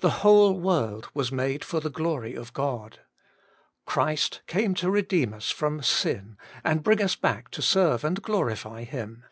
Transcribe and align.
The 0.00 0.10
whole 0.24 0.58
world 0.58 1.08
was 1.14 1.30
made 1.30 1.64
for 1.64 1.78
the 1.78 1.88
glory 1.88 2.34
of 2.34 2.52
God. 2.52 2.98
Christ 3.86 4.40
came 4.48 4.74
to 4.74 4.90
redeem 4.90 5.32
us 5.32 5.52
from 5.52 5.80
sin 5.80 6.36
and 6.64 6.82
bring 6.82 7.00
us 7.00 7.14
back 7.14 7.52
to 7.52 7.62
serve 7.62 8.02
and 8.02 8.20
glorify 8.20 8.82
Him. 8.82 9.22